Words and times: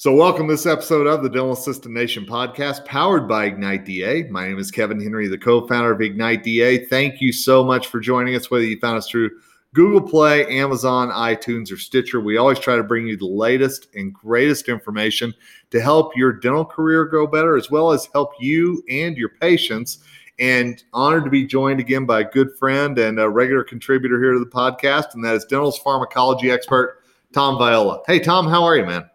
So, 0.00 0.14
welcome 0.14 0.46
to 0.46 0.54
this 0.54 0.64
episode 0.64 1.06
of 1.06 1.22
the 1.22 1.28
Dental 1.28 1.52
Assistant 1.52 1.92
Nation 1.92 2.24
podcast 2.24 2.86
powered 2.86 3.28
by 3.28 3.44
Ignite 3.44 3.84
DA. 3.84 4.22
My 4.30 4.48
name 4.48 4.58
is 4.58 4.70
Kevin 4.70 4.98
Henry, 4.98 5.28
the 5.28 5.36
co 5.36 5.66
founder 5.66 5.92
of 5.92 6.00
Ignite 6.00 6.42
DA. 6.42 6.86
Thank 6.86 7.20
you 7.20 7.34
so 7.34 7.62
much 7.62 7.88
for 7.88 8.00
joining 8.00 8.34
us, 8.34 8.50
whether 8.50 8.64
you 8.64 8.80
found 8.80 8.96
us 8.96 9.10
through 9.10 9.28
Google 9.74 10.00
Play, 10.00 10.46
Amazon, 10.58 11.10
iTunes, 11.10 11.70
or 11.70 11.76
Stitcher. 11.76 12.18
We 12.18 12.38
always 12.38 12.58
try 12.58 12.76
to 12.76 12.82
bring 12.82 13.08
you 13.08 13.18
the 13.18 13.26
latest 13.26 13.88
and 13.94 14.14
greatest 14.14 14.70
information 14.70 15.34
to 15.70 15.82
help 15.82 16.16
your 16.16 16.32
dental 16.32 16.64
career 16.64 17.04
go 17.04 17.26
better, 17.26 17.58
as 17.58 17.70
well 17.70 17.90
as 17.90 18.08
help 18.14 18.32
you 18.40 18.82
and 18.88 19.18
your 19.18 19.28
patients. 19.38 19.98
And 20.38 20.82
honored 20.94 21.24
to 21.24 21.30
be 21.30 21.46
joined 21.46 21.78
again 21.78 22.06
by 22.06 22.20
a 22.20 22.30
good 22.30 22.56
friend 22.58 22.98
and 22.98 23.20
a 23.20 23.28
regular 23.28 23.64
contributor 23.64 24.18
here 24.18 24.32
to 24.32 24.38
the 24.38 24.46
podcast, 24.46 25.12
and 25.12 25.22
that 25.26 25.34
is 25.34 25.44
dental's 25.44 25.78
pharmacology 25.78 26.50
expert, 26.50 27.02
Tom 27.34 27.58
Viola. 27.58 28.00
Hey, 28.06 28.18
Tom, 28.18 28.48
how 28.48 28.64
are 28.64 28.78
you, 28.78 28.86
man? 28.86 29.09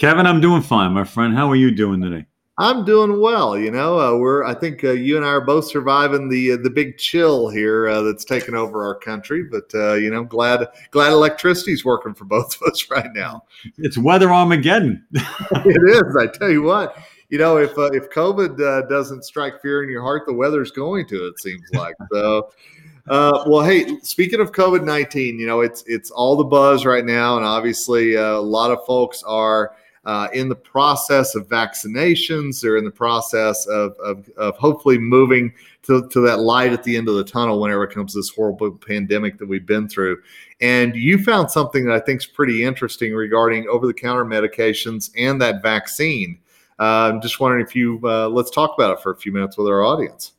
Kevin, 0.00 0.24
I'm 0.24 0.40
doing 0.40 0.62
fine, 0.62 0.92
my 0.92 1.04
friend. 1.04 1.36
How 1.36 1.50
are 1.50 1.56
you 1.56 1.70
doing 1.70 2.00
today? 2.00 2.24
I'm 2.56 2.86
doing 2.86 3.20
well. 3.20 3.58
You 3.58 3.70
know, 3.70 4.00
uh, 4.00 4.16
we're 4.16 4.44
I 4.44 4.54
think 4.54 4.82
uh, 4.82 4.92
you 4.92 5.18
and 5.18 5.26
I 5.26 5.28
are 5.28 5.42
both 5.42 5.66
surviving 5.66 6.30
the 6.30 6.52
uh, 6.52 6.56
the 6.56 6.70
big 6.70 6.96
chill 6.96 7.50
here 7.50 7.86
uh, 7.86 8.00
that's 8.00 8.24
taken 8.24 8.54
over 8.54 8.82
our 8.82 8.94
country. 8.94 9.42
But 9.42 9.70
uh, 9.74 9.96
you 9.96 10.10
know, 10.10 10.24
glad 10.24 10.68
glad 10.90 11.12
electricity's 11.12 11.84
working 11.84 12.14
for 12.14 12.24
both 12.24 12.56
of 12.56 12.72
us 12.72 12.86
right 12.90 13.12
now. 13.14 13.44
It's 13.76 13.98
weather 13.98 14.32
Armageddon. 14.32 15.04
it 15.12 16.06
is. 16.06 16.16
I 16.16 16.28
tell 16.28 16.50
you 16.50 16.62
what. 16.62 16.96
You 17.28 17.36
know, 17.36 17.58
if 17.58 17.76
uh, 17.76 17.90
if 17.92 18.08
COVID 18.08 18.88
doesn't 18.88 19.26
strike 19.26 19.60
fear 19.60 19.82
in 19.82 19.90
your 19.90 20.02
heart, 20.02 20.22
the 20.26 20.32
weather's 20.32 20.70
going 20.70 21.08
to. 21.08 21.26
It 21.26 21.38
seems 21.40 21.60
like 21.74 21.94
so. 22.10 22.48
well, 23.06 23.60
hey, 23.60 23.98
speaking 24.00 24.40
of 24.40 24.52
COVID 24.52 24.82
nineteen, 24.82 25.38
you 25.38 25.46
know 25.46 25.60
it's 25.60 25.84
it's 25.86 26.10
all 26.10 26.36
the 26.36 26.44
buzz 26.44 26.86
right 26.86 27.04
now, 27.04 27.36
and 27.36 27.44
obviously 27.44 28.14
a 28.14 28.40
lot 28.40 28.70
of 28.70 28.82
folks 28.86 29.22
are 29.24 29.74
uh, 30.04 30.28
in 30.32 30.48
the 30.48 30.56
process 30.56 31.34
of 31.34 31.48
vaccinations. 31.48 32.60
They're 32.60 32.76
in 32.76 32.84
the 32.84 32.90
process 32.90 33.66
of, 33.66 33.92
of, 34.02 34.28
of 34.36 34.56
hopefully 34.56 34.98
moving 34.98 35.52
to, 35.82 36.08
to 36.08 36.20
that 36.20 36.40
light 36.40 36.72
at 36.72 36.82
the 36.82 36.96
end 36.96 37.08
of 37.08 37.16
the 37.16 37.24
tunnel 37.24 37.60
whenever 37.60 37.84
it 37.84 37.92
comes 37.92 38.12
to 38.12 38.18
this 38.18 38.30
horrible 38.30 38.72
pandemic 38.72 39.38
that 39.38 39.48
we've 39.48 39.66
been 39.66 39.88
through. 39.88 40.22
And 40.60 40.94
you 40.94 41.22
found 41.22 41.50
something 41.50 41.84
that 41.86 41.94
I 41.94 42.00
think 42.00 42.20
is 42.20 42.26
pretty 42.26 42.64
interesting 42.64 43.14
regarding 43.14 43.68
over 43.68 43.86
the 43.86 43.94
counter 43.94 44.24
medications 44.24 45.10
and 45.16 45.40
that 45.40 45.62
vaccine. 45.62 46.38
Uh, 46.78 47.10
I'm 47.12 47.20
just 47.20 47.40
wondering 47.40 47.64
if 47.64 47.76
you 47.76 48.00
uh, 48.04 48.28
let's 48.28 48.50
talk 48.50 48.74
about 48.76 48.98
it 48.98 49.02
for 49.02 49.12
a 49.12 49.16
few 49.16 49.32
minutes 49.32 49.58
with 49.58 49.68
our 49.68 49.82
audience. 49.82 50.32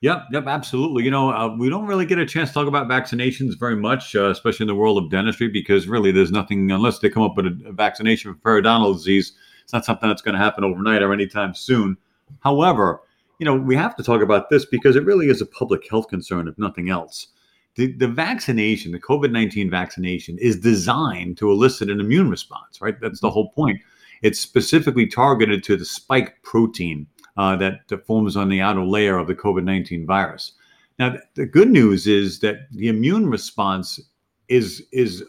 Yep, 0.00 0.26
yep, 0.30 0.46
absolutely. 0.46 1.02
You 1.02 1.10
know, 1.10 1.30
uh, 1.32 1.56
we 1.56 1.68
don't 1.68 1.86
really 1.86 2.06
get 2.06 2.18
a 2.18 2.26
chance 2.26 2.50
to 2.50 2.54
talk 2.54 2.68
about 2.68 2.86
vaccinations 2.86 3.58
very 3.58 3.74
much, 3.74 4.14
uh, 4.14 4.30
especially 4.30 4.64
in 4.64 4.68
the 4.68 4.74
world 4.76 4.96
of 4.96 5.10
dentistry, 5.10 5.48
because 5.48 5.88
really 5.88 6.12
there's 6.12 6.30
nothing, 6.30 6.70
unless 6.70 7.00
they 7.00 7.08
come 7.08 7.24
up 7.24 7.36
with 7.36 7.46
a, 7.46 7.58
a 7.66 7.72
vaccination 7.72 8.32
for 8.32 8.38
periodontal 8.38 8.94
disease, 8.94 9.32
it's 9.64 9.72
not 9.72 9.84
something 9.84 10.08
that's 10.08 10.22
going 10.22 10.34
to 10.36 10.40
happen 10.40 10.62
overnight 10.62 11.02
or 11.02 11.12
anytime 11.12 11.52
soon. 11.52 11.96
However, 12.40 13.00
you 13.40 13.44
know, 13.44 13.56
we 13.56 13.74
have 13.74 13.96
to 13.96 14.04
talk 14.04 14.22
about 14.22 14.50
this 14.50 14.64
because 14.64 14.94
it 14.94 15.04
really 15.04 15.28
is 15.28 15.40
a 15.40 15.46
public 15.46 15.88
health 15.90 16.08
concern, 16.08 16.46
if 16.46 16.56
nothing 16.58 16.90
else. 16.90 17.28
The, 17.74 17.92
the 17.92 18.08
vaccination, 18.08 18.92
the 18.92 19.00
COVID 19.00 19.32
19 19.32 19.68
vaccination, 19.68 20.38
is 20.38 20.60
designed 20.60 21.38
to 21.38 21.50
elicit 21.50 21.90
an 21.90 22.00
immune 22.00 22.30
response, 22.30 22.80
right? 22.80 23.00
That's 23.00 23.20
the 23.20 23.30
whole 23.30 23.50
point. 23.50 23.80
It's 24.22 24.40
specifically 24.40 25.06
targeted 25.06 25.62
to 25.64 25.76
the 25.76 25.84
spike 25.84 26.42
protein 26.42 27.06
uh, 27.38 27.56
that, 27.56 27.88
forms 28.04 28.36
on 28.36 28.48
the 28.48 28.60
outer 28.60 28.84
layer 28.84 29.16
of 29.16 29.28
the 29.28 29.34
COVID 29.34 29.64
19 29.64 30.04
virus. 30.04 30.52
Now, 30.98 31.16
the 31.34 31.46
good 31.46 31.70
news 31.70 32.06
is 32.06 32.40
that 32.40 32.66
the 32.72 32.88
immune 32.88 33.30
response 33.30 34.00
is, 34.48 34.82
is, 34.92 35.22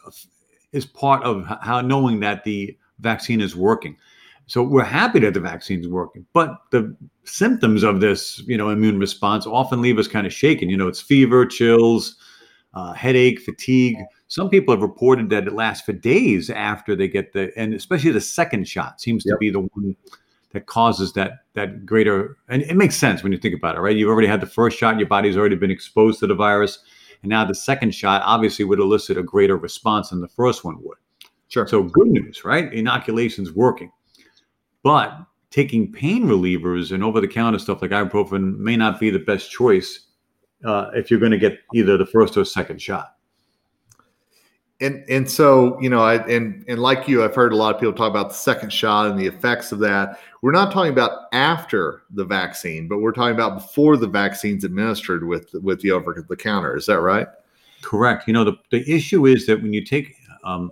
is 0.73 0.85
part 0.85 1.23
of 1.23 1.45
how 1.61 1.81
knowing 1.81 2.19
that 2.21 2.43
the 2.43 2.75
vaccine 2.99 3.39
is 3.39 3.55
working. 3.55 3.95
So 4.47 4.63
we're 4.63 4.83
happy 4.83 5.19
that 5.19 5.35
the 5.35 5.39
vaccine 5.39 5.81
is 5.81 5.87
working, 5.87 6.25
but 6.33 6.57
the 6.71 6.95
symptoms 7.23 7.83
of 7.83 8.01
this, 8.01 8.39
you 8.47 8.57
know, 8.57 8.69
immune 8.69 8.97
response 8.97 9.45
often 9.45 9.79
leave 9.79 9.99
us 9.99 10.07
kind 10.07 10.25
of 10.25 10.33
shaken. 10.33 10.69
You 10.69 10.77
know, 10.77 10.87
it's 10.87 10.99
fever, 10.99 11.45
chills, 11.45 12.15
uh, 12.73 12.93
headache, 12.93 13.39
fatigue. 13.41 13.97
Some 14.27 14.49
people 14.49 14.73
have 14.73 14.81
reported 14.81 15.29
that 15.29 15.45
it 15.45 15.53
lasts 15.53 15.85
for 15.85 15.93
days 15.93 16.49
after 16.49 16.95
they 16.95 17.07
get 17.07 17.33
the, 17.33 17.51
and 17.55 17.75
especially 17.75 18.09
the 18.09 18.21
second 18.21 18.67
shot 18.67 18.99
seems 18.99 19.23
yep. 19.23 19.35
to 19.35 19.37
be 19.37 19.51
the 19.51 19.59
one 19.59 19.95
that 20.51 20.65
causes 20.65 21.13
that 21.13 21.43
that 21.53 21.85
greater 21.85 22.37
and 22.47 22.61
it 22.63 22.75
makes 22.75 22.95
sense 22.95 23.23
when 23.23 23.31
you 23.31 23.37
think 23.37 23.55
about 23.55 23.75
it 23.75 23.79
right? 23.79 23.95
You've 23.95 24.09
already 24.09 24.27
had 24.27 24.41
the 24.41 24.47
first 24.47 24.77
shot 24.77 24.97
your 24.97 25.07
body's 25.07 25.37
already 25.37 25.55
been 25.55 25.71
exposed 25.71 26.19
to 26.19 26.27
the 26.27 26.35
virus 26.35 26.79
and 27.21 27.29
now 27.29 27.45
the 27.45 27.55
second 27.55 27.93
shot 27.93 28.21
obviously 28.25 28.65
would 28.65 28.79
elicit 28.79 29.17
a 29.17 29.23
greater 29.23 29.57
response 29.57 30.09
than 30.09 30.21
the 30.21 30.27
first 30.27 30.63
one 30.63 30.81
would. 30.81 30.97
Sure. 31.49 31.67
So 31.67 31.83
good 31.83 32.07
news 32.07 32.43
right? 32.45 32.71
Inoculation's 32.73 33.51
working. 33.51 33.91
But 34.83 35.17
taking 35.51 35.91
pain 35.91 36.25
relievers 36.25 36.91
and 36.91 37.03
over-the-counter 37.03 37.59
stuff 37.59 37.81
like 37.81 37.91
ibuprofen 37.91 38.57
may 38.57 38.77
not 38.77 38.99
be 38.99 39.09
the 39.09 39.19
best 39.19 39.51
choice 39.51 40.07
uh, 40.63 40.89
if 40.93 41.09
you're 41.09 41.19
going 41.19 41.31
to 41.31 41.37
get 41.37 41.59
either 41.73 41.97
the 41.97 42.05
first 42.05 42.37
or 42.37 42.45
second 42.45 42.81
shot 42.81 43.15
and 44.81 45.03
and 45.09 45.29
so 45.29 45.79
you 45.81 45.89
know, 45.89 46.01
I 46.01 46.25
and 46.27 46.63
and 46.67 46.79
like 46.79 47.07
you, 47.07 47.23
I've 47.23 47.35
heard 47.35 47.51
a 47.51 47.55
lot 47.55 47.75
of 47.75 47.81
people 47.81 47.93
talk 47.93 48.09
about 48.09 48.29
the 48.29 48.35
second 48.35 48.71
shot 48.71 49.07
and 49.07 49.19
the 49.19 49.25
effects 49.25 49.71
of 49.71 49.79
that. 49.79 50.19
We're 50.41 50.53
not 50.53 50.71
talking 50.71 50.91
about 50.91 51.27
after 51.33 52.03
the 52.11 52.23
vaccine, 52.23 52.87
but 52.87 52.99
we're 52.99 53.11
talking 53.11 53.35
about 53.35 53.55
before 53.55 53.97
the 53.97 54.07
vaccine's 54.07 54.63
administered 54.63 55.27
with 55.27 55.53
with 55.55 55.81
the 55.81 55.91
over 55.91 56.25
the 56.27 56.35
counter. 56.35 56.77
Is 56.77 56.85
that 56.85 57.01
right? 57.01 57.27
Correct. 57.81 58.27
You 58.27 58.33
know, 58.33 58.45
the 58.45 58.53
the 58.71 58.89
issue 58.89 59.25
is 59.25 59.45
that 59.47 59.61
when 59.61 59.73
you 59.73 59.83
take 59.83 60.15
um, 60.45 60.71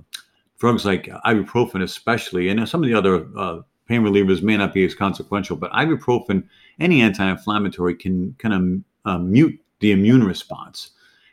drugs 0.57 0.85
like 0.85 1.07
ibuprofen, 1.25 1.83
especially, 1.83 2.47
and 2.47 2.67
some 2.67 2.81
of 2.81 2.89
the 2.89 2.95
other 2.95 3.27
uh, 3.37 3.59
pain 3.87 4.03
relievers 4.03 4.41
may 4.41 4.55
not 4.55 4.73
be 4.73 4.85
as 4.85 4.95
consequential, 4.95 5.57
but 5.57 5.71
ibuprofen, 5.71 6.43
any 6.79 7.01
anti-inflammatory, 7.01 7.95
can 7.95 8.33
kind 8.39 8.53
of 8.53 9.11
uh, 9.11 9.17
mute 9.17 9.59
the 9.79 9.91
immune 9.91 10.23
response, 10.23 10.91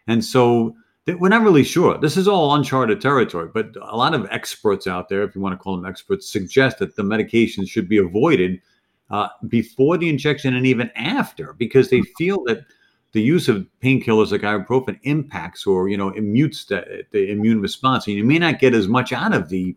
and 0.08 0.24
so 0.24 0.74
we're 1.06 1.28
not 1.28 1.42
really 1.42 1.64
sure. 1.64 1.98
This 1.98 2.16
is 2.16 2.26
all 2.26 2.54
uncharted 2.54 3.00
territory, 3.00 3.50
but 3.52 3.76
a 3.76 3.96
lot 3.96 4.14
of 4.14 4.26
experts 4.30 4.86
out 4.86 5.08
there, 5.08 5.22
if 5.22 5.34
you 5.34 5.40
want 5.40 5.52
to 5.52 5.62
call 5.62 5.76
them 5.76 5.86
experts, 5.86 6.30
suggest 6.30 6.78
that 6.78 6.96
the 6.96 7.02
medications 7.02 7.68
should 7.68 7.88
be 7.88 7.98
avoided 7.98 8.60
uh, 9.10 9.28
before 9.48 9.98
the 9.98 10.08
injection 10.08 10.54
and 10.54 10.66
even 10.66 10.90
after, 10.96 11.52
because 11.54 11.90
they 11.90 12.00
feel 12.16 12.42
that 12.44 12.64
the 13.12 13.20
use 13.20 13.48
of 13.48 13.66
painkillers 13.82 14.32
like 14.32 14.40
ibuprofen 14.40 14.98
impacts 15.02 15.66
or 15.66 15.88
you 15.88 15.96
know 15.96 16.10
mutes 16.12 16.64
the, 16.64 17.04
the, 17.12 17.30
immune 17.30 17.60
response, 17.60 18.06
and 18.06 18.16
you 18.16 18.24
may 18.24 18.38
not 18.38 18.58
get 18.58 18.74
as 18.74 18.88
much 18.88 19.12
out 19.12 19.34
of 19.34 19.50
the 19.50 19.76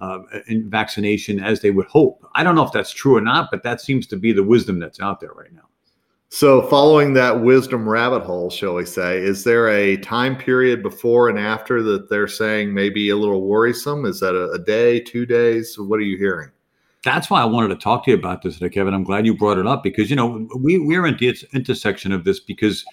uh, 0.00 0.18
vaccination 0.66 1.42
as 1.42 1.60
they 1.60 1.70
would 1.70 1.86
hope. 1.86 2.24
I 2.34 2.44
don't 2.44 2.54
know 2.54 2.64
if 2.64 2.72
that's 2.72 2.92
true 2.92 3.16
or 3.16 3.20
not, 3.22 3.48
but 3.50 3.62
that 3.62 3.80
seems 3.80 4.06
to 4.08 4.16
be 4.16 4.32
the 4.32 4.44
wisdom 4.44 4.78
that's 4.78 5.00
out 5.00 5.20
there 5.20 5.32
right 5.32 5.52
now. 5.52 5.68
So, 6.28 6.62
following 6.62 7.12
that 7.14 7.42
wisdom 7.42 7.88
rabbit 7.88 8.22
hole, 8.22 8.50
shall 8.50 8.74
we 8.74 8.84
say, 8.84 9.18
is 9.18 9.44
there 9.44 9.68
a 9.68 9.96
time 9.98 10.36
period 10.36 10.82
before 10.82 11.28
and 11.28 11.38
after 11.38 11.82
that 11.84 12.10
they're 12.10 12.26
saying 12.26 12.74
maybe 12.74 13.10
a 13.10 13.16
little 13.16 13.42
worrisome? 13.46 14.04
Is 14.04 14.18
that 14.20 14.34
a, 14.34 14.50
a 14.50 14.58
day, 14.58 14.98
two 15.00 15.24
days? 15.24 15.78
What 15.78 15.98
are 15.98 16.02
you 16.02 16.18
hearing? 16.18 16.50
That's 17.04 17.30
why 17.30 17.40
I 17.40 17.44
wanted 17.44 17.68
to 17.68 17.76
talk 17.76 18.04
to 18.04 18.10
you 18.10 18.16
about 18.16 18.42
this 18.42 18.58
Kevin. 18.58 18.92
I'm 18.92 19.04
glad 19.04 19.24
you 19.24 19.36
brought 19.36 19.58
it 19.58 19.66
up 19.68 19.84
because 19.84 20.10
you 20.10 20.16
know 20.16 20.48
we 20.58 20.78
we're 20.78 21.06
at 21.06 21.18
the 21.18 21.32
intersection 21.52 22.10
of 22.10 22.24
this 22.24 22.40
because 22.40 22.84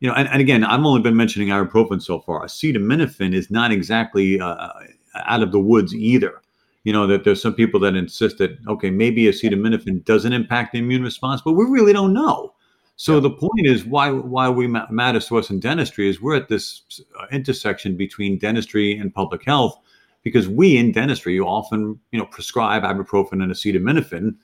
you 0.00 0.08
know, 0.08 0.14
and, 0.14 0.26
and 0.28 0.40
again, 0.40 0.64
I've 0.64 0.82
only 0.82 1.02
been 1.02 1.16
mentioning 1.16 1.48
ibuprofen 1.48 2.00
so 2.00 2.20
far. 2.20 2.44
Acetaminophen 2.44 3.34
is 3.34 3.50
not 3.50 3.70
exactly 3.70 4.40
uh, 4.40 4.70
out 5.14 5.42
of 5.42 5.52
the 5.52 5.60
woods 5.60 5.94
either. 5.94 6.40
You 6.84 6.94
know 6.94 7.06
that 7.06 7.24
there's 7.24 7.42
some 7.42 7.52
people 7.52 7.78
that 7.80 7.94
insist 7.94 8.38
that 8.38 8.56
okay, 8.66 8.88
maybe 8.88 9.24
acetaminophen 9.24 10.06
doesn't 10.06 10.32
impact 10.32 10.72
the 10.72 10.78
immune 10.78 11.02
response, 11.02 11.42
but 11.44 11.52
we 11.52 11.66
really 11.66 11.92
don't 11.92 12.14
know. 12.14 12.54
So 12.98 13.14
yeah. 13.14 13.20
the 13.20 13.30
point 13.30 13.66
is 13.66 13.84
why 13.84 14.10
why 14.10 14.50
we 14.50 14.66
ma- 14.66 14.90
matters 14.90 15.28
to 15.28 15.38
us 15.38 15.50
in 15.50 15.60
dentistry 15.60 16.08
is 16.08 16.20
we're 16.20 16.34
at 16.34 16.48
this 16.48 16.82
uh, 17.18 17.26
intersection 17.30 17.96
between 17.96 18.38
dentistry 18.38 18.98
and 18.98 19.14
public 19.14 19.44
health 19.44 19.78
because 20.24 20.48
we 20.48 20.76
in 20.76 20.90
dentistry 20.90 21.38
often 21.38 22.00
you 22.10 22.18
know 22.18 22.26
prescribe 22.26 22.82
ibuprofen 22.82 23.40
and 23.40 23.52
acetaminophen 23.52 24.34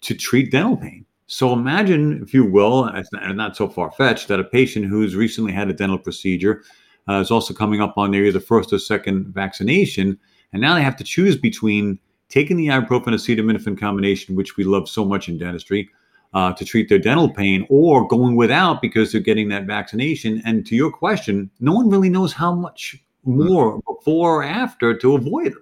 to 0.00 0.14
treat 0.14 0.50
dental 0.50 0.78
pain. 0.78 1.04
So 1.26 1.52
imagine, 1.52 2.22
if 2.22 2.34
you 2.34 2.44
will, 2.44 2.86
and 2.86 3.36
not 3.36 3.54
so 3.54 3.68
far 3.68 3.92
fetched, 3.92 4.28
that 4.28 4.40
a 4.40 4.44
patient 4.44 4.86
who's 4.86 5.14
recently 5.14 5.52
had 5.52 5.68
a 5.68 5.74
dental 5.74 5.98
procedure 5.98 6.64
uh, 7.08 7.20
is 7.20 7.30
also 7.30 7.54
coming 7.54 7.80
up 7.80 7.96
on 7.98 8.10
their 8.10 8.24
either 8.24 8.40
first 8.40 8.72
or 8.72 8.80
second 8.80 9.26
vaccination, 9.26 10.18
and 10.52 10.60
now 10.60 10.74
they 10.74 10.82
have 10.82 10.96
to 10.96 11.04
choose 11.04 11.36
between 11.36 12.00
taking 12.30 12.56
the 12.56 12.68
ibuprofen 12.68 13.08
acetaminophen 13.08 13.78
combination, 13.78 14.34
which 14.34 14.56
we 14.56 14.64
love 14.64 14.88
so 14.88 15.04
much 15.04 15.28
in 15.28 15.38
dentistry, 15.38 15.90
uh, 16.32 16.52
to 16.52 16.64
treat 16.64 16.88
their 16.88 16.98
dental 16.98 17.28
pain 17.28 17.66
or 17.68 18.06
going 18.06 18.36
without 18.36 18.80
because 18.80 19.12
they're 19.12 19.20
getting 19.20 19.48
that 19.48 19.64
vaccination. 19.64 20.42
And 20.44 20.64
to 20.66 20.76
your 20.76 20.92
question, 20.92 21.50
no 21.60 21.72
one 21.72 21.90
really 21.90 22.08
knows 22.08 22.32
how 22.32 22.54
much 22.54 22.96
more 23.24 23.80
before 23.82 24.40
or 24.40 24.42
after 24.44 24.96
to 24.96 25.14
avoid 25.14 25.48
it. 25.48 25.54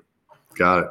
Got 0.54 0.84
it. 0.84 0.90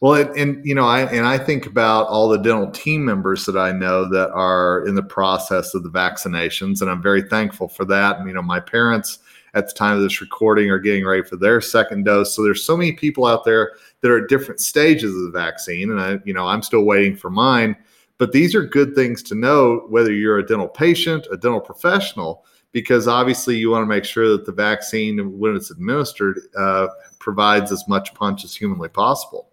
Well, 0.00 0.14
and, 0.14 0.30
and, 0.36 0.64
you 0.64 0.74
know, 0.74 0.86
I 0.86 1.02
and 1.02 1.26
I 1.26 1.36
think 1.36 1.66
about 1.66 2.08
all 2.08 2.30
the 2.30 2.38
dental 2.38 2.70
team 2.70 3.04
members 3.04 3.44
that 3.44 3.58
I 3.58 3.70
know 3.70 4.08
that 4.08 4.30
are 4.30 4.86
in 4.86 4.94
the 4.94 5.02
process 5.02 5.74
of 5.74 5.82
the 5.82 5.90
vaccinations, 5.90 6.80
and 6.80 6.90
I'm 6.90 7.02
very 7.02 7.20
thankful 7.20 7.68
for 7.68 7.84
that. 7.84 8.18
And, 8.18 8.26
you 8.26 8.32
know, 8.32 8.40
my 8.40 8.60
parents 8.60 9.18
at 9.52 9.66
the 9.68 9.74
time 9.74 9.96
of 9.96 10.02
this 10.02 10.22
recording 10.22 10.70
are 10.70 10.78
getting 10.78 11.04
ready 11.04 11.22
for 11.22 11.36
their 11.36 11.60
second 11.60 12.04
dose. 12.04 12.34
So 12.34 12.42
there's 12.42 12.64
so 12.64 12.78
many 12.78 12.92
people 12.92 13.26
out 13.26 13.44
there 13.44 13.72
that 14.00 14.10
are 14.10 14.22
at 14.22 14.30
different 14.30 14.60
stages 14.60 15.14
of 15.14 15.22
the 15.24 15.38
vaccine, 15.38 15.90
and 15.90 16.00
I, 16.00 16.18
you 16.24 16.32
know, 16.32 16.46
I'm 16.46 16.62
still 16.62 16.84
waiting 16.84 17.14
for 17.14 17.28
mine. 17.28 17.76
But 18.20 18.32
these 18.32 18.54
are 18.54 18.62
good 18.62 18.94
things 18.94 19.22
to 19.24 19.34
know 19.34 19.86
whether 19.88 20.12
you're 20.12 20.38
a 20.38 20.46
dental 20.46 20.68
patient, 20.68 21.26
a 21.32 21.38
dental 21.38 21.58
professional, 21.58 22.44
because 22.70 23.08
obviously 23.08 23.56
you 23.56 23.70
want 23.70 23.82
to 23.82 23.86
make 23.86 24.04
sure 24.04 24.28
that 24.28 24.44
the 24.44 24.52
vaccine, 24.52 25.38
when 25.38 25.56
it's 25.56 25.70
administered, 25.70 26.38
uh, 26.54 26.88
provides 27.18 27.72
as 27.72 27.88
much 27.88 28.12
punch 28.12 28.44
as 28.44 28.54
humanly 28.54 28.90
possible. 28.90 29.48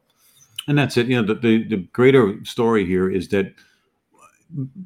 And 0.68 0.78
that's 0.78 0.98
it. 0.98 1.08
You 1.08 1.22
know, 1.22 1.34
the, 1.34 1.40
the, 1.40 1.64
the 1.64 1.78
greater 1.94 2.44
story 2.44 2.86
here 2.86 3.10
is 3.10 3.30
that 3.30 3.54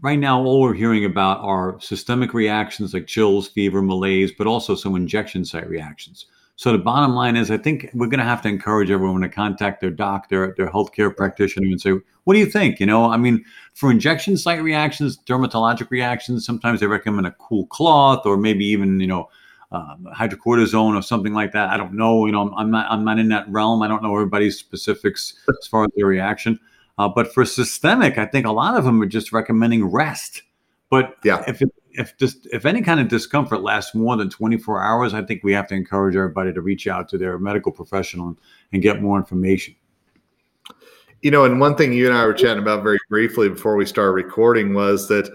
right 0.02 0.20
now 0.20 0.40
all 0.44 0.62
we're 0.62 0.76
hearing 0.76 1.06
about 1.06 1.40
are 1.40 1.82
systemic 1.82 2.36
reactions 2.36 2.94
like 2.94 3.08
chills, 3.08 3.48
fever, 3.48 3.82
malaise, 3.82 4.32
but 4.38 4.46
also 4.46 4.76
some 4.76 4.96
injection 4.96 5.44
site 5.44 5.68
reactions. 5.68 6.28
So 6.62 6.72
the 6.72 6.78
bottom 6.78 7.16
line 7.16 7.38
is, 7.38 7.50
I 7.50 7.58
think 7.58 7.90
we're 7.96 8.06
going 8.06 8.20
to 8.20 8.24
have 8.24 8.44
to 8.44 8.48
encourage 8.48 8.92
everyone 8.92 9.22
to 9.22 9.30
contact 9.30 9.82
their 9.82 9.90
doctor, 9.90 10.54
their 10.58 10.70
healthcare 10.70 11.18
practitioner, 11.18 11.66
and 11.66 11.82
say, 11.82 11.94
"What 12.26 12.36
do 12.36 12.40
you 12.40 12.46
think?" 12.46 12.80
You 12.80 12.86
know, 12.86 13.10
I 13.10 13.18
mean, 13.18 13.44
for 13.74 13.90
injection 13.90 14.38
site 14.38 14.62
reactions, 14.62 15.18
dermatologic 15.26 15.90
reactions, 15.90 16.46
sometimes 16.46 16.80
they 16.80 16.86
recommend 16.86 17.26
a 17.26 17.32
cool 17.32 17.66
cloth 17.66 18.28
or 18.28 18.38
maybe 18.38 18.64
even 18.64 19.00
you 19.00 19.08
know 19.08 19.28
um, 19.72 20.08
hydrocortisone 20.16 20.96
or 20.96 21.02
something 21.02 21.34
like 21.34 21.52
that. 21.54 21.70
I 21.72 21.78
don't 21.78 21.94
know. 21.94 22.28
You 22.28 22.32
know, 22.32 22.54
I'm 22.56 22.70
not 22.70 22.86
I'm 22.92 23.04
not 23.04 23.18
in 23.18 23.30
that 23.30 23.50
realm. 23.50 23.82
I 23.82 23.88
don't 23.88 24.04
know 24.04 24.14
everybody's 24.14 24.60
specifics 24.60 25.34
as 25.50 25.66
far 25.66 25.86
as 25.86 25.90
their 25.96 26.06
reaction. 26.06 26.60
Uh, 27.00 27.10
but 27.10 27.34
for 27.34 27.44
systemic, 27.44 28.20
I 28.20 28.28
think 28.28 28.46
a 28.46 28.52
lot 28.52 28.78
of 28.78 28.84
them 28.84 29.02
are 29.02 29.08
just 29.08 29.34
recommending 29.34 29.86
rest. 29.86 30.44
But 30.92 31.16
yeah. 31.24 31.44
if 31.48 31.64
it, 31.64 31.74
if 31.94 32.18
just 32.18 32.48
if 32.52 32.66
any 32.66 32.82
kind 32.82 33.00
of 33.00 33.08
discomfort 33.08 33.62
lasts 33.62 33.94
more 33.96 34.16
than 34.16 34.30
24 34.30 34.84
hours, 34.84 35.14
I 35.14 35.24
think 35.24 35.44
we 35.44 35.54
have 35.54 35.68
to 35.68 35.76
encourage 35.76 36.16
everybody 36.16 36.54
to 36.54 36.62
reach 36.62 36.88
out 36.88 37.10
to 37.10 37.18
their 37.18 37.38
medical 37.38 37.72
professional 37.72 38.36
and, 38.72 38.82
get 38.82 39.02
more 39.02 39.18
information. 39.18 39.76
You 41.22 41.30
know, 41.30 41.46
and 41.46 41.60
one 41.60 41.76
thing 41.76 41.94
you 41.94 42.08
and 42.08 42.18
I 42.18 42.26
were 42.26 42.34
chatting 42.34 42.64
about 42.64 42.84
very 42.84 42.98
briefly 43.10 43.50
before 43.50 43.76
we 43.76 43.86
started 43.86 44.12
recording 44.14 44.74
was 44.74 45.08
that 45.10 45.30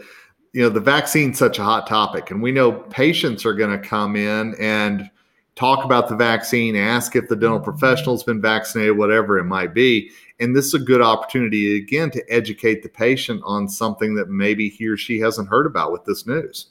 you 0.52 0.62
know 0.62 0.68
the 0.68 0.80
vaccine's 0.80 1.38
such 1.38 1.58
a 1.58 1.64
hot 1.64 1.86
topic, 1.86 2.30
and 2.30 2.42
we 2.42 2.50
know 2.50 2.72
patients 2.72 3.44
are 3.44 3.54
going 3.54 3.70
to 3.70 3.88
come 3.88 4.16
in 4.16 4.54
and 4.58 5.10
talk 5.56 5.84
about 5.84 6.08
the 6.08 6.14
vaccine, 6.14 6.76
ask 6.76 7.16
if 7.16 7.28
the 7.28 7.36
dental 7.36 7.58
mm-hmm. 7.58 7.64
professional's 7.64 8.22
been 8.22 8.40
vaccinated, 8.40 8.96
whatever 8.96 9.38
it 9.38 9.44
might 9.44 9.74
be. 9.74 10.10
And 10.38 10.54
this 10.54 10.66
is 10.66 10.74
a 10.74 10.78
good 10.78 11.00
opportunity, 11.00 11.76
again, 11.78 12.10
to 12.10 12.22
educate 12.32 12.82
the 12.82 12.90
patient 12.90 13.40
on 13.44 13.68
something 13.68 14.14
that 14.16 14.28
maybe 14.28 14.68
he 14.68 14.86
or 14.86 14.96
she 14.96 15.18
hasn't 15.18 15.48
heard 15.48 15.66
about 15.66 15.92
with 15.92 16.04
this 16.04 16.26
news. 16.26 16.66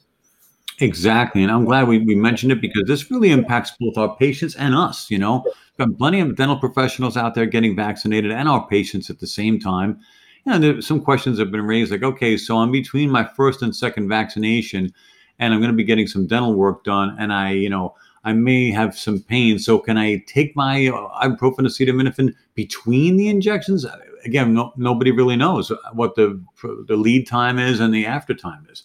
Exactly. 0.80 1.42
And 1.42 1.52
I'm 1.52 1.66
glad 1.66 1.88
we, 1.88 2.00
we 2.00 2.16
mentioned 2.16 2.52
it 2.52 2.62
because 2.62 2.84
this 2.86 3.10
really 3.10 3.32
impacts 3.32 3.72
both 3.80 3.98
our 3.98 4.16
patients 4.18 4.56
and 4.56 4.76
us. 4.76 5.10
You 5.10 5.18
know, 5.18 5.44
got 5.80 5.98
plenty 5.98 6.20
of 6.20 6.36
dental 6.36 6.58
professionals 6.58 7.18
out 7.18 7.34
there 7.34 7.46
getting 7.46 7.76
vaccinated 7.76 8.32
and 8.32 8.48
our 8.48 8.68
patients 8.68 9.10
at 9.10 9.20
the 9.20 9.28
same 9.28 9.60
time. 9.60 10.00
And 10.46 10.84
some 10.84 11.02
questions 11.02 11.40
have 11.40 11.52
been 11.52 11.66
raised 11.66 11.92
like, 11.92 12.04
okay, 12.04 12.38
so 12.38 12.58
I'm 12.58 12.72
between 12.72 13.10
my 13.10 13.24
first 13.24 13.64
and 13.64 13.76
second 13.76 14.10
vaccination 14.10 14.94
and 15.40 15.54
I'm 15.54 15.60
going 15.60 15.72
to 15.72 15.76
be 15.76 15.84
getting 15.84 16.08
some 16.08 16.28
dental 16.28 16.54
work 16.54 16.84
done. 16.84 17.16
And 17.20 17.34
I, 17.34 17.52
you 17.52 17.70
know, 17.70 17.96
I 18.26 18.34
may 18.34 18.72
have 18.72 18.98
some 18.98 19.22
pain. 19.22 19.60
So 19.60 19.78
can 19.78 19.98
I 19.98 20.24
take 20.28 20.56
my 20.56 20.88
uh, 20.88 21.28
ibuprofen, 21.28 21.60
acetaminophen 21.60 22.34
between 22.56 23.18
the 23.18 23.30
injections? 23.30 23.86
Again, 24.26 24.56
no, 24.56 24.74
nobody 24.76 25.12
really 25.12 25.36
knows 25.36 25.72
what 25.94 26.16
the 26.16 26.44
the 26.88 26.98
lead 26.98 27.28
time 27.28 27.60
is 27.60 27.80
and 27.80 27.94
the 27.94 28.08
after 28.08 28.34
time 28.34 28.68
is. 28.70 28.84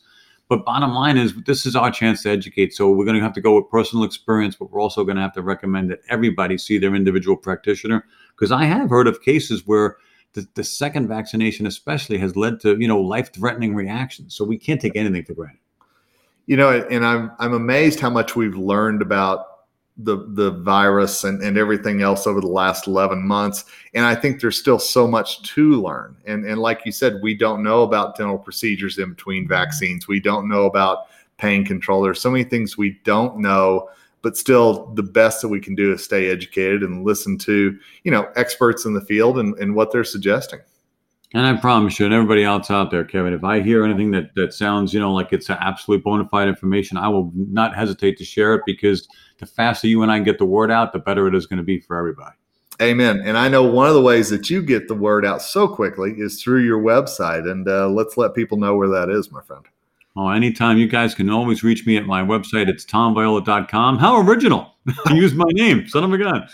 But 0.49 0.67
bottom 0.67 0.93
line 0.93 1.17
is, 1.17 1.33
this 1.47 1.65
is 1.65 1.75
our 1.75 1.91
chance 1.91 2.25
to 2.25 2.31
educate. 2.31 2.75
So 2.75 2.91
we're 2.91 3.05
going 3.05 3.17
to 3.17 3.23
have 3.23 3.33
to 3.35 3.41
go 3.41 3.55
with 3.55 3.71
personal 3.71 4.05
experience, 4.05 4.57
but 4.57 4.71
we're 4.71 4.81
also 4.81 5.05
going 5.05 5.17
to 5.17 5.23
have 5.23 5.33
to 5.35 5.43
recommend 5.43 5.91
that 5.91 6.01
everybody 6.09 6.59
see 6.59 6.77
their 6.77 6.95
individual 6.95 7.37
practitioner. 7.37 8.05
Because 8.35 8.53
I 8.53 8.65
have 8.65 8.91
heard 8.91 9.07
of 9.07 9.23
cases 9.23 9.63
where 9.65 9.97
the, 10.35 10.47
the 10.55 10.65
second 10.65 11.09
vaccination, 11.09 11.67
especially, 11.67 12.19
has 12.19 12.37
led 12.37 12.61
to 12.61 12.77
you 12.79 12.89
know 12.89 13.01
life 13.01 13.33
threatening 13.33 13.75
reactions. 13.75 14.37
So 14.37 14.45
we 14.45 14.59
can't 14.59 14.81
take 14.81 14.97
anything 14.97 15.25
for 15.25 15.33
granted 15.33 15.61
you 16.51 16.57
know, 16.57 16.85
and 16.91 17.07
I'm 17.07 17.31
I'm 17.39 17.53
amazed 17.53 18.01
how 18.01 18.11
much 18.11 18.35
we've 18.35 18.57
learned 18.57 19.03
about 19.03 19.47
the 19.97 20.27
the 20.31 20.51
virus 20.51 21.23
and, 21.23 21.41
and 21.45 21.57
everything 21.57 22.03
else 22.03 22.27
over 22.27 22.41
the 22.41 22.49
last 22.49 22.89
11 22.89 23.23
months. 23.23 23.67
And 23.95 24.05
i 24.05 24.17
think 24.17 24.41
there's 24.41 24.59
still 24.59 24.81
so 24.81 25.07
much 25.07 25.43
to 25.55 25.81
learn. 25.81 26.17
And 26.27 26.45
and 26.45 26.61
like 26.61 26.81
you 26.85 26.91
said 26.91 27.21
we 27.23 27.37
don't 27.37 27.63
know 27.63 27.83
about 27.83 28.17
dental 28.17 28.37
procedures 28.37 28.99
in 28.99 29.11
between 29.11 29.47
vaccines. 29.47 30.09
We 30.09 30.19
don't 30.19 30.49
know 30.49 30.65
about 30.65 31.07
pain 31.37 31.65
control. 31.65 32.03
There's 32.03 32.21
so 32.21 32.33
many 32.33 32.43
things 32.43 32.77
we 32.77 32.99
don't 33.05 33.39
know 33.39 33.89
but 34.23 34.37
still 34.37 34.93
the 34.97 35.05
best 35.05 35.41
that 35.43 35.49
we 35.49 35.61
can 35.61 35.77
do 35.77 35.93
is 35.93 36.03
stay 36.03 36.31
educated 36.31 36.83
and 36.83 37.05
listen 37.05 37.39
to 37.39 37.79
you 38.03 38.11
know 38.11 38.29
experts 38.35 38.87
in 38.87 38.93
the 38.93 39.01
field 39.01 39.39
and, 39.39 39.57
and 39.59 39.77
what 39.77 39.93
they're 39.93 40.03
suggesting 40.03 40.59
and 41.33 41.47
I 41.47 41.57
promise 41.57 41.99
you, 41.99 42.07
and 42.07 42.15
everybody 42.15 42.43
else 42.43 42.71
out 42.71 42.91
there, 42.91 43.05
Kevin, 43.05 43.33
if 43.33 43.45
I 43.45 43.61
hear 43.61 43.85
anything 43.85 44.11
that 44.11 44.35
that 44.35 44.53
sounds, 44.53 44.93
you 44.93 44.99
know, 44.99 45.13
like 45.13 45.33
it's 45.33 45.49
absolute 45.49 46.03
bona 46.03 46.29
fide 46.29 46.49
information, 46.49 46.97
I 46.97 47.09
will 47.09 47.31
not 47.35 47.75
hesitate 47.75 48.19
to 48.19 48.25
share 48.25 48.55
it 48.55 48.63
because 48.67 49.07
the 49.39 49.47
faster 49.47 49.87
you 49.87 50.03
and 50.03 50.11
I 50.11 50.19
get 50.19 50.39
the 50.39 50.45
word 50.45 50.73
out, 50.73 50.93
the 50.93 50.99
better 50.99 51.29
it 51.29 51.35
is 51.37 51.47
going 51.47 51.59
to 51.59 51.63
be 51.63 51.79
for 51.79 51.97
everybody. 51.97 52.35
Amen. 52.83 53.21
And 53.25 53.39
I 53.39 53.49
know 53.49 53.63
one 53.63 53.87
of 53.87 53.95
the 53.95 54.01
ways 54.01 54.31
that 54.31 54.51
you 54.51 54.63
get 54.63 54.89
the 54.89 54.95
word 54.95 55.25
out 55.25 55.43
so 55.43 55.69
quickly 55.69 56.15
is 56.17 56.43
through 56.43 56.65
your 56.65 56.83
website. 56.83 57.49
And 57.49 57.69
uh, 57.69 57.89
let's 57.89 58.17
let 58.17 58.35
people 58.35 58.59
know 58.59 58.75
where 58.75 58.89
that 58.89 59.11
is, 59.11 59.31
my 59.31 59.43
friend. 59.43 59.65
Oh, 60.17 60.31
anytime. 60.31 60.79
You 60.79 60.89
guys 60.89 61.15
can 61.15 61.29
always 61.29 61.63
reach 61.63 61.87
me 61.87 61.99
at 61.99 62.07
my 62.07 62.23
website. 62.23 62.69
It's 62.69 62.85
tomviola.com. 62.87 63.99
How 63.99 64.19
original. 64.21 64.75
Use 65.13 65.35
my 65.35 65.49
name, 65.51 65.87
son 65.87 66.05
of 66.05 66.13
a 66.13 66.19
gun 66.19 66.49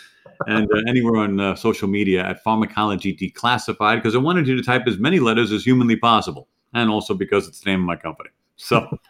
and 0.46 0.70
uh, 0.72 0.80
anywhere 0.88 1.16
on 1.16 1.40
uh, 1.40 1.54
social 1.54 1.88
media 1.88 2.24
at 2.24 2.42
Pharmacology 2.42 3.14
Declassified 3.16 3.96
because 3.96 4.14
I 4.14 4.18
wanted 4.18 4.46
you 4.46 4.56
to 4.56 4.62
type 4.62 4.82
as 4.86 4.98
many 4.98 5.20
letters 5.20 5.52
as 5.52 5.64
humanly 5.64 5.96
possible, 5.96 6.48
and 6.74 6.90
also 6.90 7.14
because 7.14 7.48
it's 7.48 7.60
the 7.60 7.70
name 7.70 7.80
of 7.80 7.86
my 7.86 7.96
company. 7.96 8.30
So. 8.56 8.98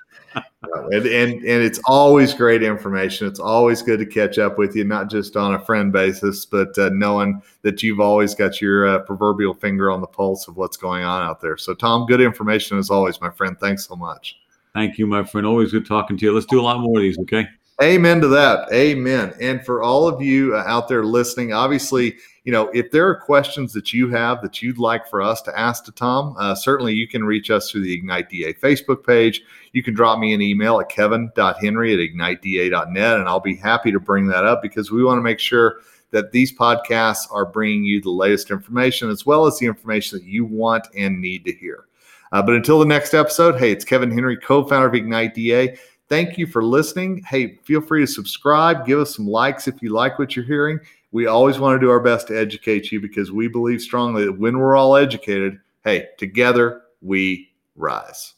and, 0.93 1.07
and 1.07 1.33
and 1.33 1.63
it's 1.63 1.81
always 1.87 2.35
great 2.35 2.63
information. 2.63 3.27
It's 3.27 3.41
always 3.41 3.81
good 3.81 3.99
to 4.01 4.07
catch 4.07 4.39
up 4.39 4.59
with 4.59 4.77
you, 4.77 4.85
not 4.85 5.09
just 5.09 5.37
on 5.37 5.55
a 5.55 5.59
friend 5.59 5.93
basis, 5.93 6.45
but 6.45 6.77
uh, 6.79 6.91
knowing 6.93 7.41
that 7.63 7.83
you've 7.83 8.01
always 8.01 8.35
got 8.35 8.61
your 8.61 8.87
uh, 8.87 8.99
proverbial 9.01 9.55
finger 9.55 9.91
on 9.91 10.01
the 10.01 10.07
pulse 10.07 10.47
of 10.47 10.57
what's 10.57 10.77
going 10.77 11.05
on 11.05 11.23
out 11.23 11.41
there. 11.41 11.57
So, 11.57 11.75
Tom, 11.75 12.07
good 12.07 12.21
information 12.21 12.77
as 12.79 12.91
always, 12.91 13.21
my 13.21 13.31
friend. 13.31 13.59
Thanks 13.59 13.87
so 13.87 13.97
much. 13.97 14.39
Thank 14.75 14.99
you, 14.99 15.07
my 15.07 15.25
friend. 15.25 15.47
Always 15.47 15.73
good 15.73 15.87
talking 15.87 16.19
to 16.19 16.27
you. 16.27 16.33
Let's 16.33 16.47
do 16.47 16.61
a 16.61 16.63
lot 16.63 16.81
more 16.81 16.99
of 16.99 17.03
these, 17.03 17.19
okay? 17.21 17.49
Amen 17.83 18.23
to 18.23 18.29
that. 18.29 18.73
Amen. 18.73 19.35
And 19.39 19.65
for 19.65 19.83
all 19.83 20.09
of 20.09 20.23
you 20.23 20.57
uh, 20.57 20.65
out 20.67 20.89
there 20.89 21.05
listening, 21.05 21.53
obviously, 21.53 22.17
you 22.45 22.53
know, 22.53 22.71
if 22.73 22.91
there 22.91 23.07
are 23.07 23.15
questions 23.15 23.73
that 23.75 23.93
you 23.93 24.09
have 24.09 24.41
that 24.41 24.63
you'd 24.63 24.79
like 24.79 25.07
for 25.07 25.21
us 25.21 25.43
to 25.43 25.59
ask 25.59 25.85
to 25.85 25.93
Tom, 25.93 26.35
uh, 26.39 26.55
certainly 26.55 26.95
you 26.95 27.07
can 27.07 27.25
reach 27.25 27.51
us 27.51 27.71
through 27.71 27.83
the 27.83 27.93
Ignite 27.93 28.31
DA 28.31 28.55
Facebook 28.55 29.05
page. 29.05 29.43
You 29.73 29.83
can 29.83 29.93
drop 29.93 30.19
me 30.19 30.33
an 30.33 30.41
email 30.41 30.81
at 30.81 30.89
kevin.henry 30.89 31.93
at 31.93 31.99
igniteda.net, 31.99 33.19
and 33.19 33.29
I'll 33.29 33.41
be 33.41 33.57
happy 33.57 33.93
to 33.93 34.01
bring 34.01 34.27
that 34.29 34.47
up 34.47 34.63
because 34.63 34.91
we 34.91 35.05
want 35.05 35.19
to 35.19 35.23
make 35.23 35.41
sure 35.41 35.81
that 36.13 36.33
these 36.33 36.57
podcasts 36.57 37.31
are 37.31 37.45
bringing 37.45 37.85
you 37.85 38.01
the 38.01 38.11
latest 38.11 38.51
information 38.51 39.11
as 39.11 39.27
well 39.27 39.45
as 39.45 39.59
the 39.59 39.67
information 39.67 40.19
that 40.19 40.25
you 40.25 40.47
want 40.47 40.87
and 40.97 41.21
need 41.21 41.45
to 41.45 41.53
hear. 41.53 41.87
Uh, 42.33 42.43
but 42.43 42.55
until 42.55 42.79
the 42.79 42.87
next 42.87 43.13
episode, 43.13 43.59
hey, 43.59 43.71
it's 43.71 43.85
Kevin 43.85 44.11
Henry, 44.11 44.37
co 44.37 44.65
founder 44.65 44.89
of 44.89 44.95
Ignite 44.95 45.35
DA. 45.35 45.77
Thank 46.09 46.39
you 46.39 46.47
for 46.47 46.63
listening. 46.65 47.23
Hey, 47.25 47.57
feel 47.65 47.81
free 47.81 48.03
to 48.03 48.07
subscribe, 48.07 48.87
give 48.87 49.01
us 49.01 49.17
some 49.17 49.27
likes 49.27 49.67
if 49.67 49.83
you 49.83 49.93
like 49.93 50.19
what 50.19 50.37
you're 50.37 50.45
hearing. 50.45 50.79
We 51.11 51.27
always 51.27 51.59
want 51.59 51.75
to 51.75 51.85
do 51.85 51.91
our 51.91 51.99
best 51.99 52.29
to 52.29 52.39
educate 52.39 52.93
you 52.93 53.01
because 53.01 53.33
we 53.33 53.49
believe 53.49 53.81
strongly 53.81 54.25
that 54.25 54.39
when 54.39 54.59
we're 54.59 54.77
all 54.77 54.95
educated, 54.95 55.59
hey, 55.83 56.07
together 56.17 56.83
we 57.03 57.51
rise. 57.75 58.36